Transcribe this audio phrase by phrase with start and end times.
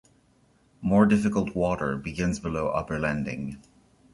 [0.81, 3.61] More difficult water begins below Upper Landing.